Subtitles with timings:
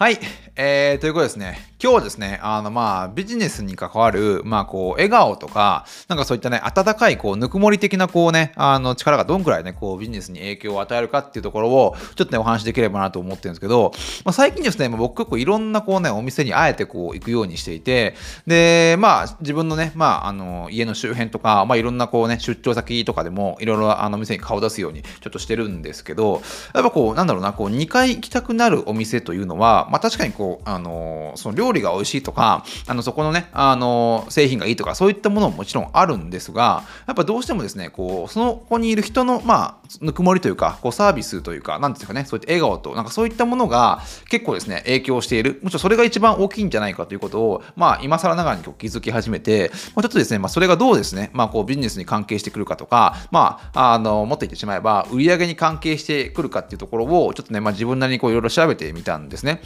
[0.00, 0.18] はい。
[0.56, 1.70] えー、ということですね。
[1.82, 13.92] 今日はですね、あの、まあ、ビジネスに関わる、まあ、こう、笑顔とか、なんかそういったね、温かい、こう、ぬくもり的な、こうね、あの、力がどんくらいね、こう、ビジネスに影響を与えるかっていうところを、ちょっとね、お話しできればなと思ってるんですけど、
[14.24, 18.14] まあ、最近ですね、僕結構いろんな、こうね、お店にあえて、こう、行くようにしていて、
[18.46, 26.42] で、まあ、自分のね、まあ、あの、家の周辺とか、まあ、いろんな、こうね、出張先とかでも、いろいろ、あの、店に顔出すように、ちょっとしてるんですけど、
[26.74, 44.00] やっぱこう、なんだろうな、こう、2回行きたくなるお店というのは、まあ、確かにこう、あのその料理が美味しいとかあのそこのねあの製品がいいとかそういったものももちろんあるんですがやっぱどうしてもですねこうその子にいる人のまあぬくもりというかこうサービスというか何ですかねそういった笑顔となんかそういったものが
[44.30, 59.60] 結構ですね影響しているもちろんそれが一番大きいんじゃないかということをまあ今更ながらに気づき始めて、まあ、ちょっとですね、まあ、それがどうですね、まあ、こうビジネスに関係してくるかとかまああのもっと言ってしまえば売り上げに関係してくるかっていうところをちょっとね、まあ、自分なりにこういろいろ調べてみたんですね。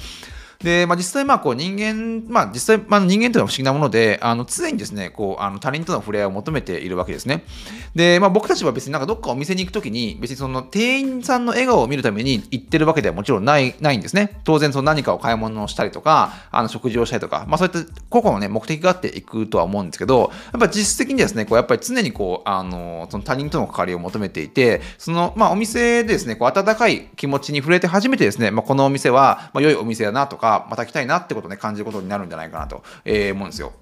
[0.65, 7.45] で、まあ、実際、まあ、こう人間、まあ、実際、まあ、人間というのは不思議なもので、あの常にですね、こうあの他人との触れ合いを求めているわけですね。
[7.95, 14.41] で、まあ、僕たちは別になんかどっかお店に行くときに、別にその店員さんの笑顔を見るために行ってるわけではもちろんないないんですね。
[14.45, 33.73] 当然、その何かを買い物をしたりとか、あの食事をしたりとか、まあ、そういった個々の、ね、目的があっていくとは思うんですけど、やっぱ実質的にですね、こうやっぱり常にこう、あのその他人との関わりを求めていて、その、まあ、お店でですね、こう温かい気持ちに触れて初めてですね、まあ、このお店は、まあ、良いお店だなとか、また来たいなってことをね、感じることになるんじゃないかなと、えー、思うんですよ。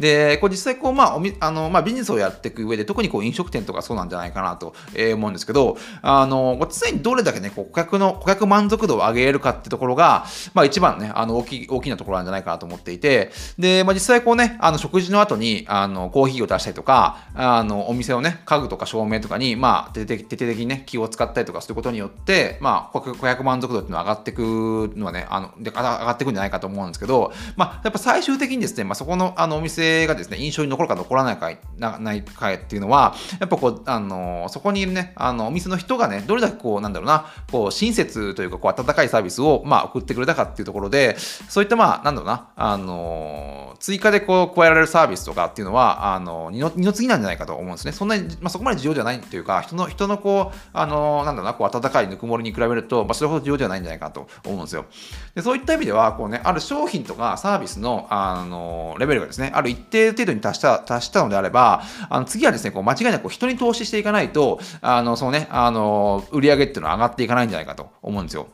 [0.00, 4.74] で、こう実際こう、まあ、おみあのまあ、ビジネスをやっていく上で、特にこう飲食店とかそうなんじゃないかなと、
[5.14, 41.16] 思うんですけど、あの常にどれだけね、顧客の、顧客満足度を上げれるかってところが、まあ、一番ね、あの大き大きなところなんじゃないかなと思っていて、で、まあ、実際こうね、あの食事の後にあのコーヒーを出したりとか、あのお店をね、家具とか照明とかに、まあ、徹底的にね、気を使ったりとかすることによって、まあ、顧客満足度っていうのは上がっていくのはね、あので上がっていくんじゃないかと思うんですけど、まあ、やっぱ最終的にですね、まあ、そこのあのお店がですね、印象に残るか残らないかなないかっていうのは、やっぱこう、あのそこにいるね、あのお店の人がね、どれだけこう、なんだろうな、こう、親切というか、こう、温かいサービスを、まあ、送ってくれたかっていうところで、
[41.48, 47.92] そういった、まあ、なんだろうな、あの追加でこう、加えられるサービスとかっていうのは、あの二の二の次なんじゃないかと思うんですね。
[47.92, 54.86] そんなに、まあ、そこまで重要じゃないというか、人の、人のこう、あのなんだろうな、こう、温かいぬくもりに比べると、まあ、それほど重要ではないんじゃないかと思うんですよ。
[55.34, 68.48] でそういった意味では、こうね、ある商品とかサービスの、あのレベルがですね、ある一一定程度に達した、達したのであれば、あの次はですね、こう間違いなく人に投資していかないと、あの、そのね、あの、売り上げっていうのは上がっていかないんじゃないかと思うんですよ。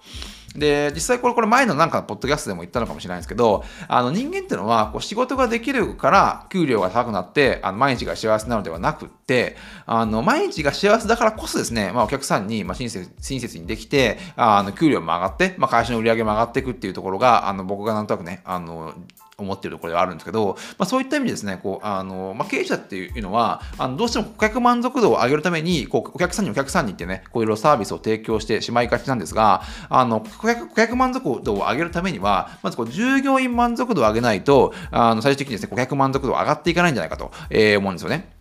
[0.54, 9.56] で、実際これ、これ前のなんかポッドキャストでも言ったのかもしれないんですけど、あの人間っていうのはこう仕事ができるから給料が高くなって、あの毎日が幸せなのではなくって、
[9.86, 18.94] あの毎日が幸せだからこそですね、まあ、お客さんに、まあ、親切親切にできて、あの給料も上がって、まあ、会社の売り上げも上がっていくっていうところが、あの僕がなんとなくね、あの
[19.36, 38.32] 思っているところではあるんですけど、まあ、そういった意味でですね、こうあのまあ、経営者っていうのは、あのどうしても顧客満足度を上げるために、こうお客さんにお客さんに行ってね、こういろいろサービスを提供してしまいがちなんですが、あの顧客顧客満足度を上げるためには、まずこう従業員満足度を上げないと、あの最終的にですね、顧客満足度が上がっていかないんじゃないかと、えー、思うんですよね。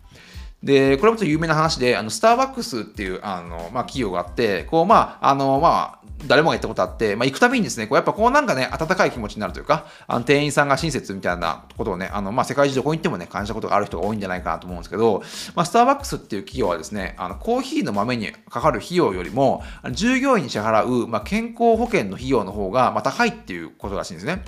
[0.62, 15.22] で、これもちょっと有名な話で、あのスターバックスっていうあの、まあ、企業があって、こう、まあ、あの、まあ、誰もが行ったことあって、まあ、行くたびにですね、こうやっぱこうなんかね、温かい気持ちになるというか、あの店員さんが親切みたいなことをね、あのまあ、世界中どこに行ってもね、感じたことがある人が多いんじゃないかなと思うんですけど、
[15.54, 24.42] まあ、スターバックスっていう企業はですね、あのコーヒーの豆にかかる費用よりも、従業員に支払う、まあ、健康保険の費用の方がま高いっていうことらしいんですね。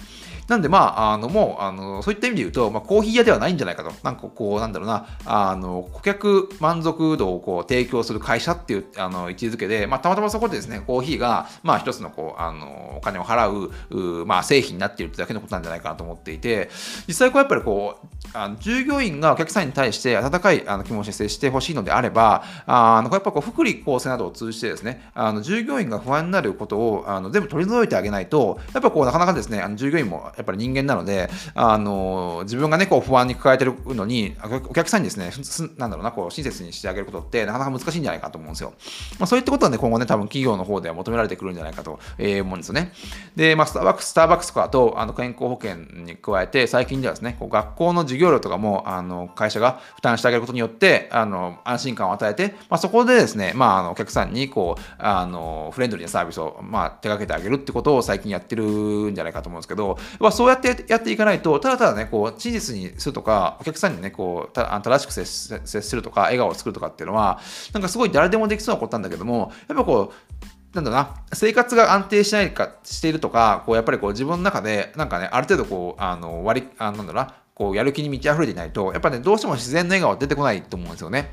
[0.48, 3.92] なんで、まあ、あの、もう、あの、そういった意味で言うと、まあ、コーヒー屋ではないんじゃないかと。
[4.04, 16.70] なんか、こう、なんだろうな、あの、顧客満足度をこう提供する会社っていう、あの、位置づけで、まあ、たまたまそこでですね、コーヒーが、まあ、一つの、こう、あの、お金を払う、うまあ、製品になっているってだけのことなんじゃないかなと思っていて、
[17.08, 34.36] 実際、こう、やっぱりこう、あの従業員がお客さんに対して温かいあの気持ちで接してほしいのであれば、あのやっぱこう福利厚生などを通じてですね、あの従業員が不安になることをあの全部取り除いてあげないと、やっぱこうなかなかですね、あの従業員もやっぱり人間なので、あの自分がね、こう不安に抱えてるのに、
[34.68, 35.30] お客さんにですね、
[35.77, 38.74] なんだろうな、こう親切にしてあげることってなかなか難しいんじゃないかと思うんですよ。
[39.18, 42.92] まあ、そういったことはね、今後ね、多分企業の方では求められてくるんじゃないかと、えー、思うんですよね。
[43.34, 67.40] で、まあ、スターバックス、スターバックスとかとあの健康保険に加えて、最近ではですね、こう学校の授業料とかもあの会社が負担してあげることによってあの安心感を与えて、まあ、そこでですね、まあ、あのお客さんにこうあのフレンドリーなサービスを、まあ、手掛けてあげるってことを最近やってるんじゃないかと思うんですけど、まあ、そうやってやっていかないとただただねこう真実にするとかお客さんにねこうた正しく接するとか笑顔を作るとかっていうのは
[67.72, 81.32] なんかすごい誰でもできそうなことなんだけどもやっぱこうなんだな、生活が安定しないか、しているとか、こう、やっぱりこう、自分の中で、なんかね、ある程度こう、あの、割り、あなんだな、こう、やる気に満ち溢れていないと、やっぱね、どうしても自然の笑顔は出てこないと思うんですよね。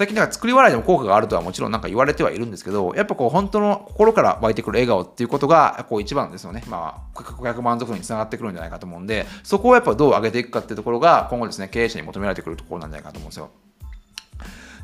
[0.00, 6.64] 最近なんか作り笑いでも効果があるとはもちろんなんか言われてはいるんですけど、やっぱこう本当の心から湧いてくる笑顔っていうことがこう一番ですよね。
[6.68, 13.50] まあ、顧客満足度につながってくるんじゃないかと思うんで、そこをやっぱどう上げていくかっていうところが今後ですね、経営者に求められてくるところなんじゃないかと思うんですよ。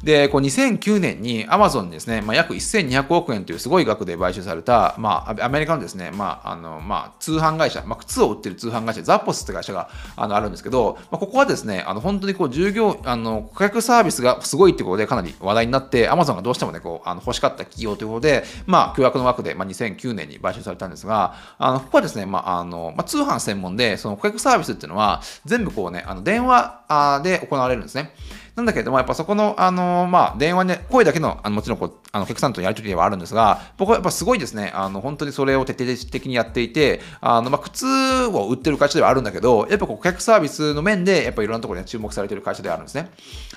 [0.03, 28.13] で、こう2009年にアマゾンですね、まあ、約1200億円というすごい額で買収された、まあ、アメリカのですね、まあ、あの、まあ、通販会社、まあ、靴を売ってる通販会社、ザポスって会社があのあるんですけど、まあ、ここはですね、あの、本当にこう、従業、あの、顧客サービスがすごいってことでかなり話題になって、アマゾンがどうしてもね、こう、あの欲しかった企業ということで、まあ、巨額の枠で、まあ、2009年に買収されたんですが、あの、ここはですね、まあ、あの、まあ、通販専門で、その顧客サービスっていうのは、全部こうね、あの、電話あで行われるんですね。
[28.57, 43.11] なんだけれども、やっぱそこの、あの、まあ、電話で、声だけの、あのもちろんこう、あの、お客さんとのやり取りではあるんですが、僕はやっぱすごいですね、あの、本当にそれを徹底的にやっていて、あの、まあ、靴を売ってる会社ではあるんだけど、やっぱこう、顧客サービスの面で、やっぱいろんなところで注目されてる会社であるんですね。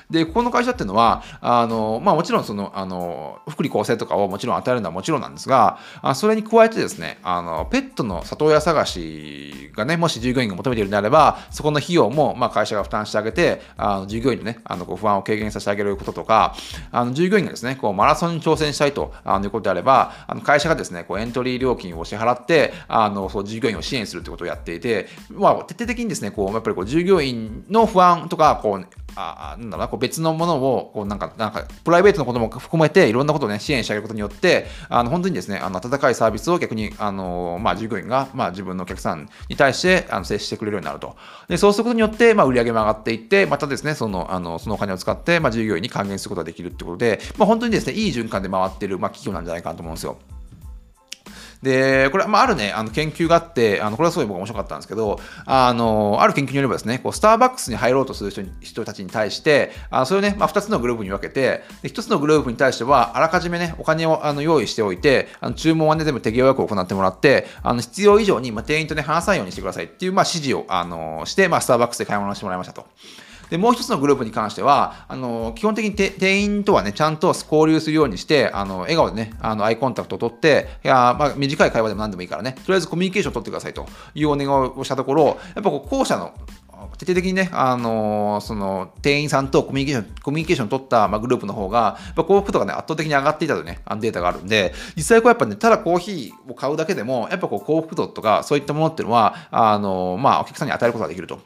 [0.10, 16.56] で、ここの会社っていうのは、あの、まあ、もちろんその、あの、福利厚生とかをもちろん与えるのはもちろんなんですが、あそれに加えてですね、あの、ペットの里親探しがね、もし従業員が求めているのであれば、そこの費用も、まあ、会社が負担してあげて、あの従業員のね、あのこう、不安を軽減させててあげることとか、
[16.92, 41.16] あの従業員がですね、こうマラソンに挑戦したいとあのいうことであれば、あの会社がですね、こうエントリー料金を支払って、あのそう従業員を支援するということをやっていて、まあ、徹底的にですね、こうやっぱりこう従業員の不安とか、こうあなんだろうこう別のものをこうなんかなんかプライベートのことも含めていろんなことを、ね、支援してあげることによってあの本当にですねあの温かいサービスを逆にあの、まあ、従業員が、まあ、自分のお客さんに対してあの接してくれるようになると
[41.48, 50.18] でそうすることによって、まあ、売り上げも上がっていってまたですねそのあのそのお金を使って、まあ、従業員に還元することができるってことで、まあ、本当にですねいい循環で回っている、まあ、企業なんじゃないかなと思うんですよ。
[51.62, 72.86] で、これ、まあ、あるね、あの研究があって、あのこれはすごい僕面白かったんですけど、あの、ある研究によればですね、こうスターバックスに入ろうとする人に人たちに対して、あそれをね、まあ、2つのグループに分けて、で1つのグループに対しては、あらかじめね、お金をあの用意しておいて、あの注文はね、全部手際よく行ってもらって、あの必要以上に、まあ、店員とね、話さないようにしてくださいっていう、まあ、指示をあのして、まあ、スターバックスで買い物してもらいましたと。
[73.50, 85.26] で、もう一つのグループに関しては、あの、基本的に店員とはね、ちゃんと交流するようにして、あの、笑顔でね、あの、アイコンタクトを取って、いや、まあ、短い会話でも何でもいいからね、とりあえずコミュニケーションを取ってくださいというお願いをしたところ、
[85.56, 86.34] やっぱこう、後者の
[86.98, 101.40] 徹底的にね、あのー、その、店員さんとコミュニケーション、コミュニケーションを取った、まあ、グループの方が、やっぱ幸福度がね、圧倒的に上がっていたとね、あのデータがあるんで、実際こうやっぱね、ただコーヒーを買うだけでも、やっぱこう幸福度とか、そういったものっていうのは、あのー、まあ、お客さんに与えることができると。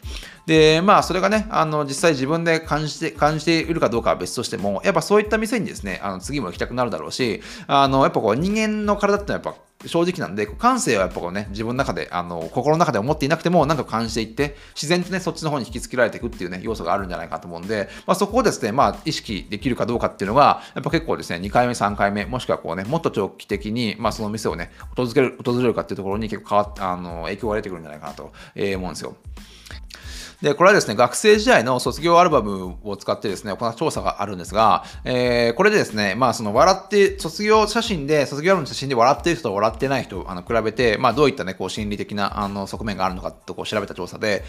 [0.45, 29.15] で、まあ、それがね、あの、実際自分で感じて、感じているかどうかは別としても、やっぱそういった店にですね、あの、次も行きたくなるだろうし、あの、やっぱこう、人間の体ってのはやっぱ、正直なんで、感性はやっぱこうね、自分の中で、あの、心の中で思っていなくても、なんか感じていって、自然とね、そっちの方に引きつけられていくっていうね、要素があるんじゃないかと思うんで、まあ、そこをですね、まあ、意識できるかどうかっていうのが、やっぱ結構ですね、2回目、3回目、もしくはこうね、もっと長期的に、まあ、その店をね、訪れる、訪れるかっていうところに結構変わっあの、影響が出てくるんじゃないかなと、えー、思うんですよ。
[30.43, 44.43] で、これはですね、学生時代の卒業アルバムを使ってですね、行った調査があるんですが、えー、これでですね、まあ、その笑って、卒業写真で、卒業アルバムの写真で笑ってる人と笑ってない人をあの比べて、まあ、どういったね、こう、心理的なあの側面があるのかとこう調べた調査で、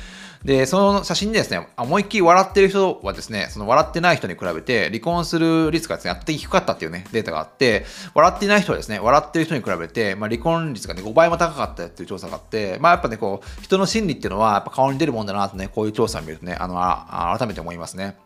[0.45, 18.17] で、その写真でですね、思いっきり笑ってる人はですね、その笑ってない人に比べて、離婚する率がですね、やって低かったっていうね、データがあって、笑っていない人はですね、笑ってる人に比べて、まあ、離婚率がね、5倍も高かったっていう調査があって、まあ、やっぱね、こう、人の心理っていうのは、やっぱ顔に出るもんだなとね、こういう調査を見るとね、あのあ改めて思いますね。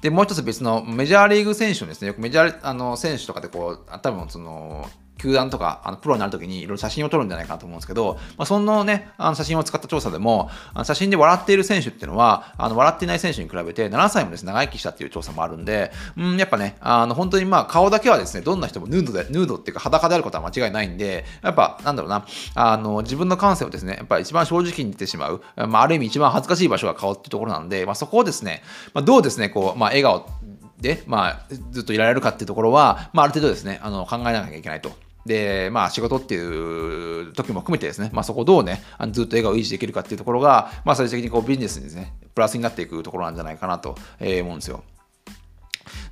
[0.00, 28.62] で、もう一つ別のメジャーリーグ選手ですね、よくメジャーあの選手とかでこう、多分その、球団とかあのプロになるときにいろいろ写真を撮るんじゃないかなと思うんですけど、まあ、そのね、あの写真を使った調査でも、あの写真で笑っている選手っていうのは、あの笑っていない選手に比べて7歳もですね、長生きしたっていう調査もあるんで、うん、やっぱね、あの本当にまあ顔だけはですね、どんな人もヌードで、ヌードっていうか裸であることは間違いないんで、やっぱなんだろうな、あの自分の感性をですね、やっぱ一番正直に言ってしまう、まあ、ある意味一番恥ずかしい場所が顔っていうところなんで、まあ、そこをですね、
[28.94, 30.26] まあ、どうですね、こう、まあ、笑顔
[30.80, 35.05] で、まあ、ずっといられるかっていうところは、まあ、ある程度ですね、あの考えなきゃいけないと。
[35.26, 44.84] で、まあ仕事っていう時も含めてですね、まあそこをどうね、あのずっと笑顔を維持できるかっていうところが、まあ最終的にこうビジネスにですね、プラスになっていくところなんじゃないかなと思うんですよ。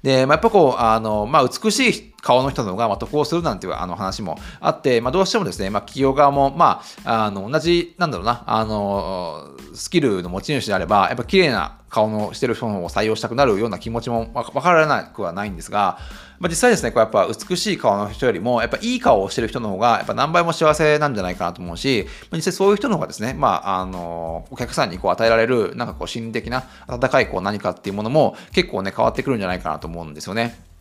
[0.04, 15.98] で、まあ、やっぱこう、あの、まあ、美しい顔の人の方が、まあ、得をするなんていうあの話もあって、まあ、どうしてもですね、まあ、企業側も、まあ、あの、同じ、なんだろうな、あの、スキルの持ち主であれば、やっぱ綺麗な顔のしてる人の方を採用したくなるような気持ちもわからなくはないんですが、
[16.40, 30.74] まあ、実際ですね、こうやっぱ美しい顔の人よりも、やっぱいい顔をしてる人の方が、やっぱ何倍も幸せなんじゃないかなと思うし、実際そういう人の方がですね、まあ、あの、お客さんにこう与えられる、なんかこう心理的な温かいこう何かっていうものも結構ね、変わってくるんじゃないかなと思う思うんですよね。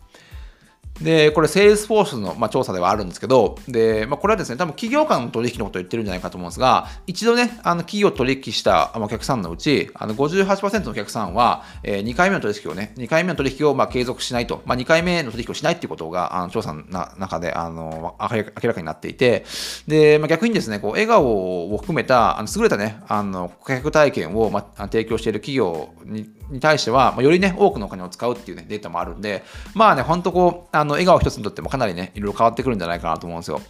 [1.00, 16.84] で、これ、セールスフォースの、まあ、調査ではあるんですけど、で、まあ、これはですね、多分企業間の取引のことを言ってるんじゃないかと思うんですが、一度ね、あの企業取引したお客さんのうち、あの58%のお客さんは、えー、2回目の取引をね、2回目の取引をまあ継続しないと、まあ、2回目の取引をしないっていうことが、あの調査の
[17.18, 19.44] 中であの明らかになっていて、
[19.88, 33.60] で、まあ、逆にですね、こう笑顔を含めたあの優れたね、あの顧客体験を、まあ、提供している企業にに対しては、まあ、よりね、多くのお金を使うっていうね、データもあるんで、まあね、本当こう、あの笑顔一つにとってもかなりね、いろいろ変わってくるんじゃないかなと思うんですよ。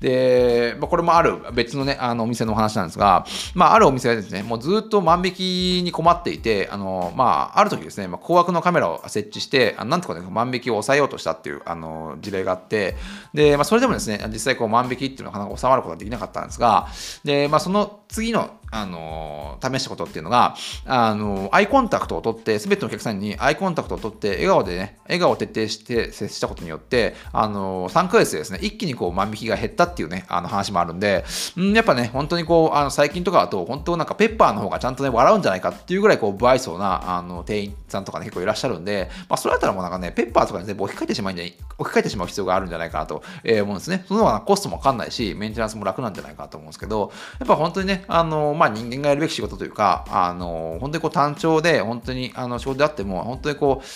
[0.00, 12.96] で、まあ、これもある別のね、あのお店のお話なんですが、まあ、あるお店はですね、もうずっと万引きに困っていて、あの、まあ、ある時ですね、まあ、高額のカメラを設置して、あなんとかね、万引きを抑えようとしたっていう、あの、事例があって、
[13.32, 16.88] で、まあ、それでもですね、実際こう万引きっていうのはなかなか収まることができなかったんですが、
[17.24, 31.24] で、まあ、その次の、あの試したことっていうのが、あのアイコンタクトを取って、すべてのお客さんにアイコンタクトを取って、笑顔でね、笑顔を徹底して接したことによって、あの3ヶ月でですね、一気にこう万引きが減ったっていうね、あの話もあるんで、
[31.58, 41.46] んやっぱね、本当にこう、あの最近とかだと、本当なんかペッパーの方がちゃんとね、笑うんじゃないかっていうぐらいこう、不愛想なあの店員さんとかね、結構いらっしゃるんで、まあ、それだったらもうなんかね、ペッパーとかに全部置き換えてしまうんじゃ
[41.78, 44.04] 置き換えてしまう必要があるんじゃないかなと、え思うんですね。
[44.08, 53.86] その方がコストもかかんないし、メンテナンスも楽なんじゃないかなと思うんですけど、やっぱ本当にね、あの、まあ、人間がやるべき仕事というか、あの、本当にこう単調で、本当にあの仕事であっても、本当にこう、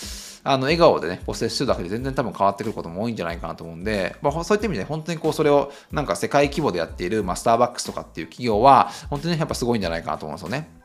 [0.43, 10.80] あの笑顔でね、こう接するだけで全然多分変わってくることも多いんじゃないかなと思うんで、まあ、そういった意味で本当にこうそれをなんか世界規模でやっている、まあ、スターバックスとかっていう企業は、本当にやっぱすごいんじゃないかなと思うんですよね。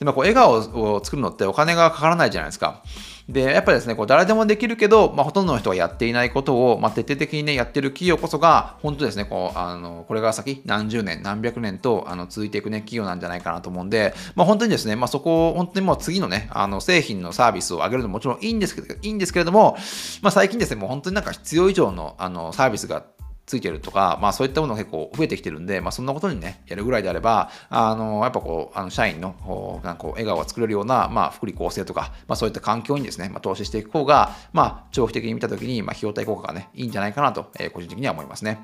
[0.00, 2.82] で、まあ、こう笑顔を作るのってお金がかからないじゃないですか。
[3.28, 19.76] で、やっぱりですね、こう誰でもできるけど、まあ、ほとんどの人がやっていないことを、まあ、徹底的にね、やってる企業こそが、本当ですね、こう、あの、これから先、何十年、何百年と、あの、続いていくね、企業なんじゃないかなと思うんで、まあ、本当にですね、まあ、そこを、本当にもう次のね、あの、製品のサービスを上げるのももちろんいいんですけど、いいんですけれども、
[20.22, 23.04] まあ、最近ですね、もう本当になんか必要以上の、あの、サービスが
[23.50, 38.60] ついてるとか、まあそういったものが結構増えてきてるんで、まあそんなことにね、やるぐらいであれば、あの、やっぱこう、あの社員の、こう、なんかこう、笑顔が作れるような、まあ福利厚生とか、まあそういった環境にですね、まあ投資していく方が、まあ長期的に見たときに、まあ費用対効果がね、いいんじゃないかなと、えー、個人的には思いますね。